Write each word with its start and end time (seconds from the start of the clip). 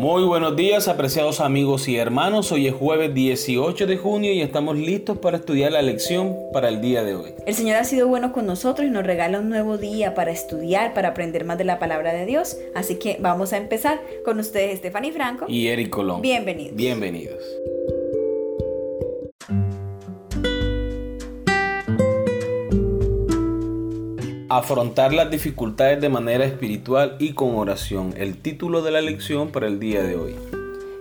Muy 0.00 0.22
buenos 0.24 0.56
días, 0.56 0.88
apreciados 0.88 1.40
amigos 1.40 1.86
y 1.86 1.98
hermanos. 1.98 2.50
Hoy 2.52 2.66
es 2.66 2.72
jueves 2.72 3.12
18 3.12 3.86
de 3.86 3.98
junio 3.98 4.32
y 4.32 4.40
estamos 4.40 4.78
listos 4.78 5.18
para 5.18 5.36
estudiar 5.36 5.72
la 5.72 5.82
lección 5.82 6.34
para 6.54 6.70
el 6.70 6.80
día 6.80 7.04
de 7.04 7.14
hoy. 7.14 7.34
El 7.44 7.54
Señor 7.54 7.76
ha 7.76 7.84
sido 7.84 8.08
bueno 8.08 8.32
con 8.32 8.46
nosotros 8.46 8.88
y 8.88 8.90
nos 8.90 9.04
regala 9.04 9.40
un 9.40 9.50
nuevo 9.50 9.76
día 9.76 10.14
para 10.14 10.30
estudiar, 10.30 10.94
para 10.94 11.10
aprender 11.10 11.44
más 11.44 11.58
de 11.58 11.64
la 11.64 11.78
palabra 11.78 12.14
de 12.14 12.24
Dios. 12.24 12.56
Así 12.74 12.94
que 12.94 13.18
vamos 13.20 13.52
a 13.52 13.58
empezar 13.58 14.00
con 14.24 14.38
ustedes, 14.40 14.78
Stephanie 14.78 15.12
Franco 15.12 15.44
y 15.46 15.68
Eric 15.68 15.90
Colón. 15.90 16.22
Bienvenidos. 16.22 16.76
Bienvenidos. 16.76 17.44
Afrontar 24.52 25.12
las 25.12 25.30
dificultades 25.30 26.00
de 26.00 26.08
manera 26.08 26.44
espiritual 26.44 27.14
y 27.20 27.34
con 27.34 27.54
oración. 27.54 28.14
El 28.16 28.36
título 28.36 28.82
de 28.82 28.90
la 28.90 29.00
lección 29.00 29.52
para 29.52 29.68
el 29.68 29.78
día 29.78 30.02
de 30.02 30.16
hoy. 30.16 30.34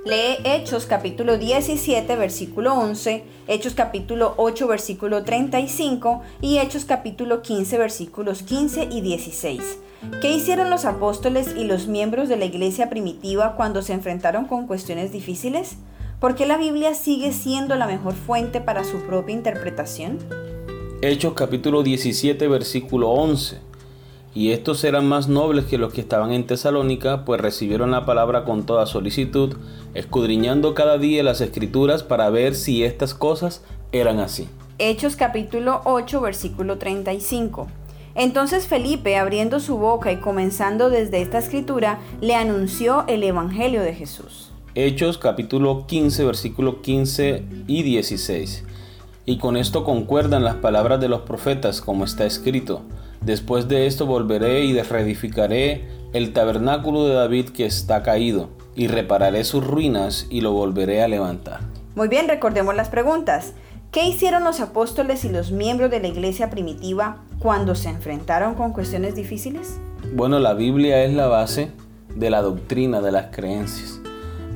Lee 0.06 0.38
Hechos 0.44 0.86
capítulo 0.86 1.40
17 1.40 2.16
versículo 2.16 2.76
11, 2.76 3.24
Hechos 3.48 3.74
capítulo 3.74 4.36
8 4.38 4.68
versículo 4.68 5.24
35 5.24 6.22
y 6.42 6.60
Hechos 6.60 6.86
capítulo 6.86 7.42
15 7.42 7.80
versículos 7.80 8.44
15 8.44 8.90
y 8.92 9.02
16. 9.02 9.80
¿Qué 10.22 10.32
hicieron 10.32 10.70
los 10.70 10.86
apóstoles 10.86 11.56
y 11.58 11.64
los 11.64 11.88
miembros 11.88 12.30
de 12.30 12.38
la 12.38 12.46
iglesia 12.46 12.88
primitiva 12.92 13.56
cuando 13.56 13.82
se 13.82 13.94
enfrentaron 13.94 14.46
con 14.46 14.68
cuestiones 14.68 15.12
difíciles? 15.12 15.78
¿Por 16.20 16.36
qué 16.36 16.46
la 16.46 16.58
Biblia 16.58 16.94
sigue 16.94 17.34
siendo 17.34 17.76
la 17.78 17.88
mejor 17.88 18.14
fuente 18.14 18.62
para 18.62 18.84
su 18.84 19.02
propia 19.08 19.34
interpretación? 19.34 20.20
Hechos 21.02 21.32
capítulo 21.34 21.82
17 21.82 22.46
versículo 22.50 23.12
11. 23.12 23.60
Y 24.36 24.52
estos 24.52 24.84
eran 24.84 25.08
más 25.08 25.30
nobles 25.30 25.64
que 25.64 25.78
los 25.78 25.94
que 25.94 26.02
estaban 26.02 26.34
en 26.34 26.46
Tesalónica, 26.46 27.24
pues 27.24 27.40
recibieron 27.40 27.92
la 27.92 28.06
palabra 28.06 28.44
con 28.44 28.66
toda 28.66 28.86
solicitud, 28.86 29.56
escudriñando 29.94 30.74
cada 30.74 30.98
día 30.98 31.24
las 31.24 31.40
escrituras 31.40 32.04
para 32.04 32.30
ver 32.30 32.54
si 32.54 32.84
estas 32.84 33.14
cosas 33.14 33.64
eran 33.94 34.20
así. 34.20 34.50
Hechos 34.78 35.16
capítulo 35.16 35.80
8 35.86 36.20
versículo 36.20 36.78
35. 36.78 37.68
Entonces 38.14 38.68
Felipe, 38.68 39.16
abriendo 39.16 39.62
su 39.62 39.78
boca 39.78 40.12
y 40.12 40.18
comenzando 40.18 40.90
desde 40.90 41.22
esta 41.22 41.38
escritura, 41.38 42.00
le 42.20 42.36
anunció 42.36 43.06
el 43.08 43.24
Evangelio 43.24 43.84
de 43.84 43.94
Jesús. 43.94 44.52
Hechos 44.76 45.18
capítulo 45.18 45.88
15 45.88 46.26
versículo 46.26 46.82
15 46.82 47.44
y 47.68 47.84
16. 47.84 48.66
Y 49.30 49.38
con 49.38 49.58
esto 49.58 49.84
concuerdan 49.84 50.44
las 50.44 50.56
palabras 50.56 51.00
de 51.00 51.08
los 51.08 51.22
profetas, 51.22 51.82
como 51.82 52.04
está 52.04 52.26
escrito. 52.26 52.82
Después 53.22 53.68
de 53.68 53.86
esto 53.86 54.08
volveré 54.08 54.66
y 54.66 54.82
reedificaré 54.82 55.88
el 56.14 56.34
tabernáculo 56.34 57.06
de 57.06 57.14
David 57.14 57.50
que 57.50 57.68
está 57.68 58.02
caído, 58.02 58.50
y 58.74 58.88
repararé 58.88 59.44
sus 59.44 59.64
ruinas 59.64 60.26
y 60.32 60.42
lo 60.42 60.54
volveré 60.54 61.04
a 61.04 61.08
levantar. 61.08 61.60
Muy 61.94 62.08
bien, 62.08 62.28
recordemos 62.28 62.76
las 62.76 62.90
preguntas. 62.90 63.54
¿Qué 63.92 64.08
hicieron 64.08 64.44
los 64.44 64.62
apóstoles 64.62 65.24
y 65.26 65.30
los 65.30 65.52
miembros 65.52 65.92
de 65.92 66.00
la 66.00 66.08
iglesia 66.08 66.50
primitiva 66.50 67.18
cuando 67.38 67.76
se 67.76 67.90
enfrentaron 67.90 68.56
con 68.56 68.74
cuestiones 68.74 69.14
difíciles? 69.14 69.80
Bueno, 70.12 70.40
la 70.40 70.56
Biblia 70.56 71.04
es 71.04 71.14
la 71.14 71.28
base 71.28 71.70
de 72.16 72.32
la 72.32 72.42
doctrina, 72.42 73.00
de 73.00 73.12
las 73.12 73.28
creencias. 73.28 74.02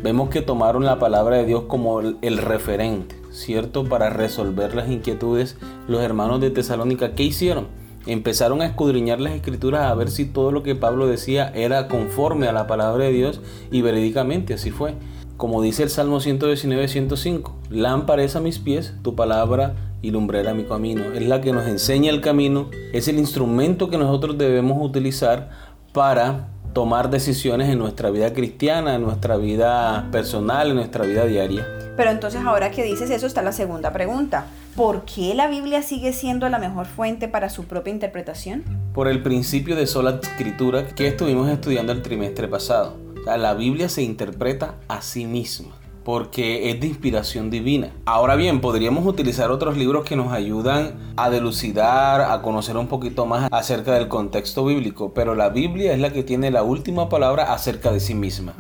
Vemos 0.02 0.32
que 0.32 0.42
tomaron 0.42 0.84
la 0.84 0.98
palabra 0.98 1.38
de 1.38 1.46
Dios 1.46 1.66
como 1.68 2.00
el 2.00 2.38
referente 2.40 3.23
¿cierto? 3.34 3.84
Para 3.84 4.10
resolver 4.10 4.76
las 4.76 4.90
inquietudes, 4.90 5.58
los 5.88 6.02
hermanos 6.02 6.40
de 6.40 6.52
Tesalónica, 6.52 7.16
¿qué 7.16 7.24
hicieron? 7.24 7.68
Empezaron 8.06 8.62
a 8.62 8.66
escudriñar 8.66 9.20
las 9.20 9.34
escrituras 9.34 9.90
a 9.90 9.96
ver 9.96 10.10
si 10.10 10.26
todo 10.26 10.52
lo 10.52 10.62
que 10.62 10.76
Pablo 10.76 11.08
decía 11.08 11.52
era 11.56 11.88
conforme 11.88 12.48
a 12.48 12.52
la 12.52 12.68
palabra 12.68 13.06
de 13.06 13.12
Dios 13.12 13.42
y 13.72 13.82
verídicamente 13.82 14.54
así 14.54 14.72
fue. 14.72 14.94
Como 15.38 15.62
dice 15.62 15.84
el 15.84 15.90
Salmo 15.90 16.20
119, 16.20 16.88
105, 16.88 17.56
lámpara 17.70 18.24
es 18.24 18.36
a 18.36 18.40
mis 18.40 18.60
pies, 18.60 18.94
tu 19.02 19.16
palabra 19.16 19.76
y 20.02 20.12
lumbrera 20.12 20.54
mi 20.54 20.66
camino. 20.66 21.14
Es 21.14 21.26
la 21.26 21.42
que 21.42 21.54
nos 21.54 21.68
enseña 21.68 22.12
el 22.12 22.22
camino, 22.22 22.70
es 22.92 23.08
el 23.08 23.18
instrumento 23.18 23.90
que 23.90 23.98
nosotros 23.98 24.38
debemos 24.38 24.78
utilizar 24.86 25.50
para 25.92 26.50
tomar 26.74 27.10
decisiones 27.10 27.70
en 27.70 27.80
nuestra 27.80 28.10
vida 28.10 28.34
cristiana, 28.34 28.96
en 28.96 29.04
nuestra 29.04 29.38
vida 29.38 30.08
personal, 30.12 30.70
en 30.70 30.76
nuestra 30.76 31.06
vida 31.06 31.26
diaria. 31.26 31.66
Pero 31.96 32.10
entonces 32.10 32.42
ahora 32.44 32.72
que 32.72 32.84
dices 32.84 33.10
eso 33.12 33.28
está 33.28 33.42
la 33.42 33.52
segunda 33.52 33.94
pregunta. 33.94 34.48
¿Por 34.76 35.06
qué 35.06 35.36
la 35.36 35.48
Biblia 35.48 35.84
sigue 35.84 36.14
siendo 36.14 36.50
la 36.50 36.58
mejor 36.58 36.88
fuente 36.88 37.28
para 37.28 37.50
su 37.50 37.66
propia 37.66 37.94
interpretación? 37.94 38.64
Por 38.94 39.08
el 39.08 39.22
principio 39.22 39.76
de 39.76 39.86
sola 39.86 40.20
escritura 40.22 40.88
que 40.88 41.08
estuvimos 41.08 41.48
estudiando 41.50 41.92
el 41.92 42.02
trimestre 42.02 42.48
pasado. 42.48 42.98
la 43.26 43.54
Biblia 43.54 43.88
se 43.88 44.02
interpreta 44.02 44.76
a 44.88 45.02
sí 45.02 45.26
misma 45.26 45.83
porque 46.04 46.70
es 46.70 46.80
de 46.80 46.88
inspiración 46.88 47.50
divina. 47.50 47.92
Ahora 48.06 48.36
bien, 48.36 48.62
podríamos 48.62 49.06
utilizar 49.06 49.52
otros 49.52 49.78
libros 49.78 50.06
que 50.06 50.16
nos 50.16 50.32
ayudan 50.34 51.14
a 51.16 51.30
delucidar, 51.30 52.22
a 52.22 52.42
conocer 52.42 52.78
un 52.78 52.88
poquito 52.88 53.26
más 53.26 53.50
acerca 53.52 53.94
del 53.94 54.08
contexto 54.08 54.66
bíblico, 54.66 55.14
pero 55.14 55.36
la 55.36 55.50
Biblia 55.50 55.94
es 55.94 56.00
la 56.00 56.12
que 56.12 56.24
tiene 56.24 56.52
la 56.52 56.64
última 56.64 57.10
palabra 57.10 57.54
acerca 57.54 57.92
de 57.92 58.00
sí 58.00 58.16
misma. 58.16 58.54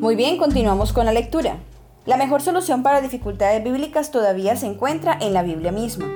Muy 0.00 0.14
bien, 0.14 0.38
continuamos 0.38 0.92
con 0.92 1.04
la 1.04 1.12
lectura. 1.12 1.58
La 2.04 2.16
mejor 2.16 2.40
solución 2.40 2.84
para 2.84 3.00
dificultades 3.00 3.64
bíblicas 3.64 4.12
todavía 4.12 4.54
se 4.54 4.66
encuentra 4.66 5.18
en 5.20 5.32
la 5.32 5.42
Biblia 5.42 5.72
misma. 5.72 6.06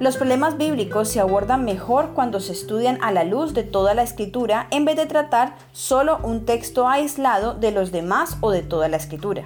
Los 0.00 0.16
problemas 0.16 0.58
bíblicos 0.58 1.08
se 1.08 1.20
abordan 1.20 1.64
mejor 1.64 2.14
cuando 2.14 2.40
se 2.40 2.52
estudian 2.52 2.98
a 3.00 3.12
la 3.12 3.22
luz 3.22 3.54
de 3.54 3.62
toda 3.62 3.94
la 3.94 4.02
escritura 4.02 4.66
en 4.72 4.84
vez 4.84 4.96
de 4.96 5.06
tratar 5.06 5.54
solo 5.72 6.18
un 6.24 6.44
texto 6.44 6.88
aislado 6.88 7.54
de 7.54 7.70
los 7.70 7.92
demás 7.92 8.36
o 8.40 8.50
de 8.50 8.62
toda 8.62 8.88
la 8.88 8.96
escritura. 8.96 9.44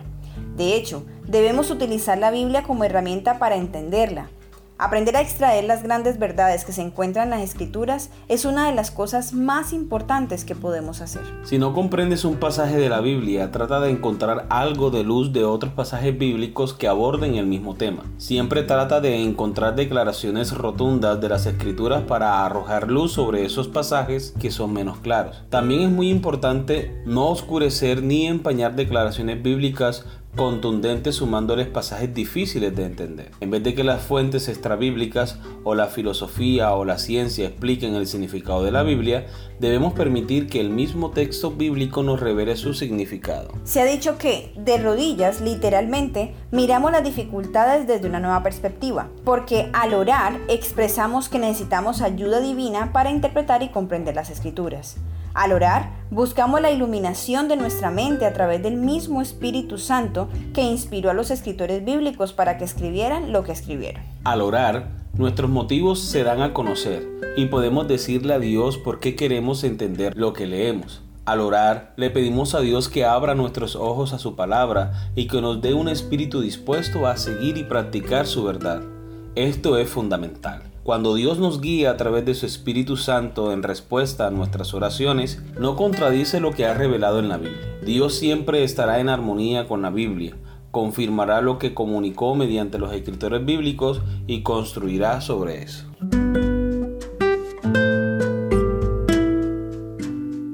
De 0.57 0.75
hecho, 0.75 1.05
debemos 1.27 1.71
utilizar 1.71 2.17
la 2.17 2.31
Biblia 2.31 2.63
como 2.63 2.85
herramienta 2.85 3.39
para 3.39 3.57
entenderla, 3.57 4.31
Aprender 4.81 5.17
a 5.17 5.21
extraer 5.21 5.65
las 5.65 5.83
grandes 5.83 6.21
verdades 6.21 6.65
que 6.65 6.71
se 6.71 6.83
encuentran 6.83 7.25
en 7.25 7.31
las 7.31 7.41
escrituras 7.41 8.11
es 8.29 8.45
una 8.45 8.69
de 8.69 8.77
las 8.77 8.93
cosas 8.93 9.33
más 9.33 9.73
importantes 9.73 10.45
que 10.45 10.55
podemos 10.55 11.01
hacer. 11.01 11.23
Si 11.43 11.59
no 11.59 11.75
comprendes 11.75 12.25
un 12.25 12.37
pasaje 12.37 12.77
de 12.77 12.89
la 12.89 13.01
Biblia, 13.01 13.51
trata 13.51 13.81
de 13.81 13.91
encontrar 13.91 14.47
algo 14.51 14.93
de 14.93 15.03
luz 15.03 15.33
de 15.33 15.43
otros 15.43 15.73
pasajes 15.73 16.17
bíblicos 16.17 16.75
que 16.75 16.87
aborden 16.87 17.35
el 17.35 17.47
mismo 17.49 17.75
tema. 17.75 18.05
Siempre 18.19 18.63
trata 18.63 19.01
de 19.01 19.21
encontrar 19.21 19.75
declaraciones 19.75 20.57
rotundas 20.57 21.21
de 21.21 21.29
las 21.29 21.47
escrituras 21.47 22.05
para 22.05 22.47
arrojar 22.47 22.89
luz 22.89 23.15
sobre 23.15 23.45
esos 23.45 23.67
pasajes 23.67 24.33
que 24.39 24.53
son 24.53 24.73
menos 24.73 24.99
claros. 24.99 25.43
También 25.51 25.81
es 25.81 25.91
muy 25.91 26.09
importante 26.09 27.03
no 27.05 27.31
oscurecer 27.31 28.05
ni 28.05 28.29
empañar 28.29 28.77
declaraciones 28.77 29.43
bíblicas 29.43 30.05
contundentes 30.39 31.17
sumándoles 31.17 31.67
pasajes 31.67 32.15
difíciles 32.15 32.75
de 32.75 32.87
entender. 32.87 33.33
En 33.41 33.51
vez 33.51 33.65
de 33.65 33.75
que 33.75 33.83
las 33.83 34.01
fuentes 34.01 34.49
extrabíblicas 34.49 35.37
o 35.65 35.75
la 35.75 35.89
filosofía 35.89 36.73
o 36.75 36.85
la 36.85 36.99
ciencia 36.99 37.49
expliquen 37.49 37.97
el 37.97 38.07
significado 38.07 38.63
de 38.63 38.71
la 38.71 38.85
Biblia, 38.85 39.27
debemos 39.59 39.95
permitir 39.95 40.47
que 40.47 40.61
el 40.61 40.71
mismo 40.71 41.11
texto 41.11 41.51
bíblico 41.51 42.05
nos 42.05 42.21
revele 42.21 42.57
su 42.57 42.73
significado. 42.73 43.51
Se 43.65 43.81
ha 43.81 43.85
dicho 43.85 44.17
que, 44.17 44.53
de 44.57 44.79
rodillas, 44.79 45.41
literalmente, 45.41 46.33
miramos 46.53 46.93
las 46.93 47.03
dificultades 47.03 47.89
desde 47.89 48.09
una 48.09 48.21
nueva 48.21 48.45
perspectiva, 48.45 49.09
porque 49.25 49.69
al 49.73 49.93
orar 49.93 50.39
expresamos 50.49 51.29
que 51.29 51.41
necesitamos 51.41 52.01
ayuda 52.01 52.41
divina 52.41 52.93
para 52.93 53.11
interpretar 53.11 53.65
y 53.65 53.71
comprender 53.71 54.15
las 54.15 54.31
escrituras. 54.31 54.99
Al 55.39 55.53
orar, 55.53 55.93
buscamos 56.11 56.61
la 56.61 56.73
iluminación 56.73 57.47
de 57.47 57.57
nuestra 57.57 57.93
mente 57.93 58.27
a 58.27 58.33
través 58.33 58.61
del 58.61 58.75
mismo 58.75 59.23
Espíritu 59.23 59.79
Santo 59.79 60.29
que 60.53 60.63
inspiró 60.63 61.11
a 61.11 61.15
los 61.15 61.31
escritores 61.31 61.85
bíblicos 61.85 62.33
para 62.33 62.59
que 62.59 62.65
escribieran 62.65 63.31
lo 63.31 63.45
que 63.45 63.53
escribieron. 63.53 64.03
Al 64.25 64.41
orar, 64.41 64.89
nuestros 65.17 65.49
motivos 65.49 66.01
se 66.01 66.25
dan 66.25 66.43
a 66.43 66.53
conocer 66.53 67.07
y 67.37 67.47
podemos 67.47 67.87
decirle 67.87 68.35
a 68.35 68.41
Dios 68.41 68.79
por 68.79 68.99
qué 68.99 69.15
queremos 69.15 69.63
entender 69.63 70.13
lo 70.17 70.33
que 70.33 70.49
leemos. 70.49 71.03
Al 71.25 71.39
orar, 71.39 71.93
le 71.95 72.11
pedimos 72.11 72.57
a 72.57 72.61
Dios 72.61 72.89
que 72.89 73.05
abra 73.05 73.37
nuestros 73.37 73.77
ojos 73.77 74.13
a 74.13 74.19
su 74.19 74.35
palabra 74.35 75.13
y 75.15 75.29
que 75.29 75.41
nos 75.41 75.63
dé 75.63 75.73
un 75.73 75.89
espíritu 75.89 76.41
dispuesto 76.41 77.07
a 77.07 77.17
seguir 77.17 77.59
y 77.59 77.63
practicar 77.63 78.27
su 78.27 78.43
verdad. 78.43 78.83
Esto 79.37 79.79
es 79.79 79.89
fundamental. 79.89 80.68
Cuando 80.89 81.15
Dios 81.17 81.39
nos 81.39 81.61
guía 81.61 81.91
a 81.91 81.97
través 81.99 82.25
de 82.25 82.35
su 82.35 82.47
Espíritu 82.47 82.97
Santo 82.97 83.53
en 83.53 83.63
respuesta 83.63 84.27
a 84.27 84.31
nuestras 84.31 84.73
oraciones, 84.73 85.43
no 85.61 85.77
contradice 85.77 86.41
lo 86.41 86.53
que 86.53 86.65
ha 86.65 86.73
revelado 86.73 87.19
en 87.19 87.29
la 87.29 87.37
Biblia. 87.37 87.61
Dios 87.85 88.15
siempre 88.15 88.65
estará 88.65 88.99
en 88.99 89.11
armonía 89.11 89.69
con 89.69 89.83
la 89.83 89.91
Biblia, 89.91 90.35
confirmará 90.71 91.43
lo 91.43 91.59
que 91.59 91.75
comunicó 91.75 92.35
mediante 92.35 92.79
los 92.79 92.91
escritores 92.95 93.45
bíblicos 93.45 94.01
y 94.27 94.43
construirá 94.43 95.21
sobre 95.21 95.63
eso. 95.63 95.85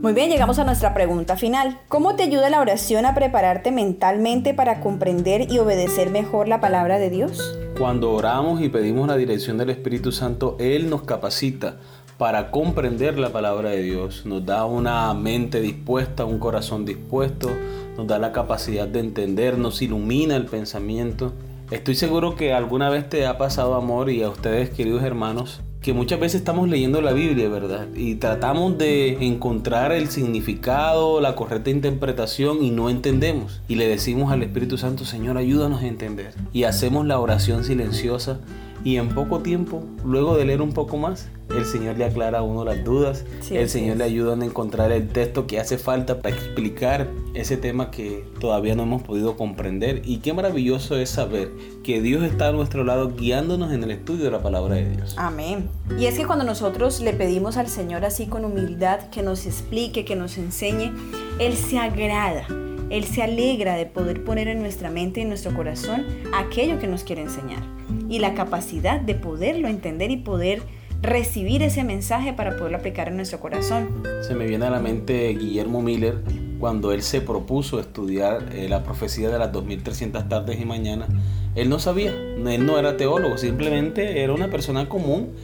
Muy 0.03 0.15
bien, 0.15 0.31
llegamos 0.31 0.59
a 0.59 0.65
nuestra 0.65 0.95
pregunta 0.95 1.37
final. 1.37 1.79
¿Cómo 1.87 2.17
te 2.17 2.25
ayuda 2.25 2.51
la 2.51 2.61
oración 2.61 3.07
a 3.07 3.15
prepararte 3.15 3.71
mentalmente 3.71 4.53
para 4.53 4.81
comprender 4.81 5.53
y 5.53 5.61
obedecer 5.61 6.11
mejor 6.11 6.49
la 6.49 6.61
palabra 6.61 6.99
de 6.99 7.11
Dios? 7.11 7.57
Cuando 7.79 8.13
oramos 8.13 8.61
y 8.61 8.69
pedimos 8.69 9.09
la 9.09 9.17
dirección 9.17 9.59
del 9.59 9.71
Espíritu 9.71 10.13
Santo, 10.13 10.57
Él 10.61 10.89
nos 10.89 11.03
capacita 11.03 11.77
para 12.19 12.53
comprender 12.53 13.19
la 13.19 13.31
palabra 13.31 13.71
de 13.71 13.83
Dios. 13.83 14.25
Nos 14.25 14.47
da 14.47 14.65
una 14.65 15.13
mente 15.13 15.61
dispuesta, 15.61 16.25
un 16.25 16.39
corazón 16.39 16.85
dispuesto, 16.85 17.51
nos 17.97 18.07
da 18.07 18.21
la 18.21 18.31
capacidad 18.31 18.87
de 18.87 19.01
entender, 19.01 19.59
nos 19.59 19.83
ilumina 19.83 20.37
el 20.37 20.47
pensamiento. 20.47 21.33
Estoy 21.73 21.97
seguro 21.97 22.37
que 22.37 22.53
alguna 22.53 22.91
vez 22.91 23.09
te 23.09 23.27
ha 23.27 23.39
pasado 23.39 23.75
amor 23.75 24.09
y 24.09 24.23
a 24.23 24.29
ustedes 24.29 24.71
queridos 24.71 25.03
hermanos 25.03 25.61
que 25.85 25.93
muchas 25.93 26.19
veces 26.19 26.37
estamos 26.37 26.67
leyendo 26.67 27.03
la 27.03 27.13
Biblia, 27.13 27.47
¿verdad? 27.51 27.89
Y 27.95 28.15
tratamos 28.15 28.79
de 28.79 29.23
encontrar 29.27 29.93
el 29.93 30.09
significado, 30.09 31.21
la 31.21 31.37
correcta 31.37 31.69
interpretación 31.69 32.63
y 32.63 32.71
no 32.71 32.89
entendemos. 32.89 33.61
Y 33.69 33.75
le 33.75 33.87
decimos 33.87 34.33
al 34.33 34.43
Espíritu 34.43 34.79
Santo, 34.79 35.05
Señor, 35.05 35.37
ayúdanos 35.37 35.83
a 35.83 35.87
entender. 35.87 36.33
Y 36.55 36.65
hacemos 36.65 37.05
la 37.07 37.21
oración 37.21 37.65
silenciosa 37.65 38.41
y 38.83 38.97
en 38.97 39.11
poco 39.11 39.41
tiempo, 39.41 39.85
luego 40.07 40.39
de 40.39 40.47
leer 40.47 40.63
un 40.63 40.73
poco 40.73 40.97
más, 40.97 41.29
el 41.51 41.65
Señor 41.65 41.97
le 41.99 42.05
aclara 42.05 42.39
a 42.39 42.43
uno 42.43 42.65
las 42.65 42.85
dudas, 42.85 43.25
el 43.51 43.69
Señor 43.69 43.97
le 43.99 44.05
ayuda 44.05 44.35
a 44.35 44.45
encontrar 44.45 44.93
el 44.93 45.09
texto 45.09 45.47
que 45.47 45.61
hace 45.61 45.79
falta 45.79 46.21
para 46.21 46.35
explicar 46.35 47.09
ese 47.35 47.57
tema 47.57 47.91
que 47.91 48.25
todavía 48.41 48.75
no 48.75 48.85
hemos 48.85 49.03
podido 49.03 49.37
comprender. 49.37 50.03
Y 50.05 50.19
qué 50.19 50.33
maravilloso 50.33 50.97
es 50.97 51.11
saber 51.11 51.51
que 51.83 52.01
Dios 52.01 52.23
está 52.23 52.49
a 52.49 52.53
nuestro 52.53 52.85
lado 52.85 53.13
guiándonos 53.17 53.73
en 53.73 53.83
el 53.83 53.91
estudio 53.91 54.25
de 54.25 54.31
la 54.31 54.43
palabra 54.43 54.77
de 54.77 54.91
Dios. 54.91 55.15
Amén. 55.19 55.69
Y 55.99 56.07
es 56.07 56.17
que 56.17 56.27
cuando 56.27 56.45
nosotros 56.45 57.01
le 57.01 57.13
pedimos 57.13 57.57
al 57.57 57.69
Señor 57.69 58.05
así 58.05 58.27
con 58.27 58.45
humildad 58.45 59.11
que 59.11 59.23
nos 59.23 59.47
explique, 59.47 60.05
que 60.05 60.17
nos 60.17 60.39
enseñe, 60.39 60.93
Él 61.39 61.55
se 61.55 61.79
agrada. 61.79 62.47
Él 62.91 63.05
se 63.05 63.23
alegra 63.23 63.77
de 63.77 63.87
poder 63.87 64.25
poner 64.25 64.47
en 64.49 64.61
nuestra 64.61 64.91
mente 64.91 65.21
y 65.21 65.23
en 65.23 65.31
nuestro 65.31 65.55
corazón 65.55 66.05
aquello 66.35 66.79
que 66.79 66.87
nos 66.87 67.03
quiere 67.03 67.23
enseñar 67.23 67.63
y 68.09 68.19
la 68.19 68.35
capacidad 68.35 69.01
de 69.01 69.15
poderlo 69.15 69.69
entender 69.69 70.11
y 70.11 70.19
poder 70.19 70.63
recibir 71.05 71.63
ese 71.63 71.85
mensaje 71.85 72.33
para 72.33 72.57
poderlo 72.57 72.79
aplicar 72.79 73.09
en 73.09 73.17
nuestro 73.17 73.39
corazón. 73.39 74.03
Se 74.27 74.35
me 74.35 74.47
viene 74.47 74.65
a 74.65 74.71
la 74.71 74.81
mente 74.81 75.29
Guillermo 75.29 75.83
Miller 75.83 76.23
cuando 76.59 76.93
él 76.93 77.03
se 77.03 77.21
propuso 77.21 77.79
estudiar 77.79 78.49
eh, 78.55 78.71
la 78.71 78.83
profecía 78.83 79.29
de 79.29 79.39
las 79.39 79.53
2300 79.53 80.31
tardes 80.31 80.59
y 80.59 80.65
mañanas. 80.65 81.11
Él 81.55 81.69
no 81.69 81.79
sabía, 81.79 82.11
él 82.11 82.65
no 82.65 82.79
era 82.79 82.97
teólogo, 82.97 83.37
simplemente 83.37 84.23
era 84.23 84.33
una 84.33 84.49
persona 84.49 84.89
común 84.89 85.35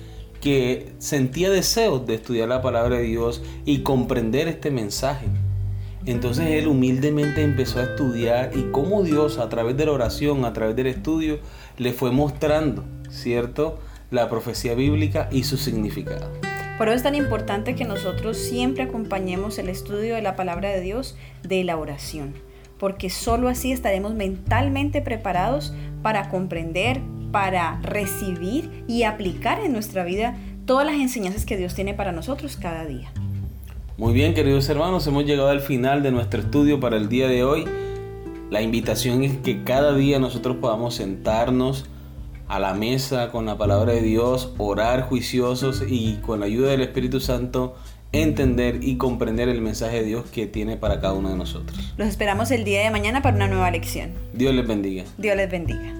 que 0.40 0.92
sentía 0.96 1.50
deseos 1.50 2.06
de 2.06 2.14
estudiar 2.14 2.48
la 2.48 2.62
palabra 2.62 2.96
de 2.96 3.02
Dios 3.02 3.42
y 3.66 3.80
comprender 3.80 4.48
este 4.48 4.70
mensaje. 4.70 5.26
Entonces 6.06 6.46
él 6.46 6.68
humildemente 6.68 7.42
empezó 7.42 7.80
a 7.80 7.82
estudiar 7.82 8.52
y 8.56 8.70
cómo 8.72 9.02
Dios 9.02 9.36
a 9.36 9.50
través 9.50 9.76
de 9.76 9.84
la 9.84 9.92
oración, 9.92 10.46
a 10.46 10.54
través 10.54 10.74
del 10.74 10.86
estudio, 10.86 11.38
le 11.76 11.92
fue 11.92 12.10
mostrando, 12.10 12.82
¿cierto? 13.10 13.78
La 14.10 14.28
profecía 14.28 14.74
bíblica 14.74 15.28
y 15.30 15.44
su 15.44 15.56
significado. 15.56 16.30
Por 16.78 16.88
eso 16.88 16.96
es 16.96 17.02
tan 17.02 17.14
importante 17.14 17.76
que 17.76 17.84
nosotros 17.84 18.36
siempre 18.36 18.82
acompañemos 18.82 19.58
el 19.58 19.68
estudio 19.68 20.14
de 20.14 20.22
la 20.22 20.34
palabra 20.34 20.70
de 20.70 20.80
Dios 20.80 21.16
de 21.42 21.62
la 21.62 21.76
oración, 21.76 22.34
porque 22.78 23.10
sólo 23.10 23.48
así 23.48 23.70
estaremos 23.70 24.14
mentalmente 24.14 25.00
preparados 25.00 25.72
para 26.02 26.28
comprender, 26.28 27.00
para 27.30 27.78
recibir 27.82 28.84
y 28.88 29.02
aplicar 29.04 29.60
en 29.60 29.72
nuestra 29.72 30.04
vida 30.04 30.36
todas 30.64 30.86
las 30.86 30.96
enseñanzas 30.96 31.44
que 31.44 31.56
Dios 31.56 31.74
tiene 31.74 31.94
para 31.94 32.10
nosotros 32.12 32.56
cada 32.56 32.86
día. 32.86 33.12
Muy 33.96 34.14
bien, 34.14 34.34
queridos 34.34 34.68
hermanos, 34.70 35.06
hemos 35.06 35.26
llegado 35.26 35.50
al 35.50 35.60
final 35.60 36.02
de 36.02 36.10
nuestro 36.10 36.40
estudio 36.40 36.80
para 36.80 36.96
el 36.96 37.08
día 37.08 37.28
de 37.28 37.44
hoy. 37.44 37.66
La 38.50 38.62
invitación 38.62 39.22
es 39.22 39.36
que 39.36 39.62
cada 39.62 39.94
día 39.94 40.18
nosotros 40.18 40.56
podamos 40.56 40.94
sentarnos 40.94 41.84
a 42.50 42.58
la 42.58 42.74
mesa 42.74 43.30
con 43.30 43.46
la 43.46 43.56
palabra 43.56 43.92
de 43.92 44.02
Dios, 44.02 44.52
orar 44.58 45.02
juiciosos 45.02 45.84
y 45.88 46.16
con 46.16 46.40
la 46.40 46.46
ayuda 46.46 46.70
del 46.72 46.82
Espíritu 46.82 47.20
Santo 47.20 47.76
entender 48.12 48.80
y 48.82 48.96
comprender 48.96 49.48
el 49.48 49.60
mensaje 49.60 50.00
de 50.00 50.04
Dios 50.04 50.24
que 50.32 50.48
tiene 50.48 50.76
para 50.76 51.00
cada 51.00 51.14
uno 51.14 51.28
de 51.28 51.36
nosotros. 51.36 51.94
Los 51.96 52.08
esperamos 52.08 52.50
el 52.50 52.64
día 52.64 52.82
de 52.82 52.90
mañana 52.90 53.22
para 53.22 53.36
una 53.36 53.46
nueva 53.46 53.70
lección. 53.70 54.10
Dios 54.32 54.52
les 54.52 54.66
bendiga. 54.66 55.04
Dios 55.16 55.36
les 55.36 55.48
bendiga. 55.48 55.94